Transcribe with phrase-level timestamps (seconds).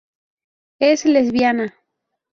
[0.79, 1.75] Es lesbiana.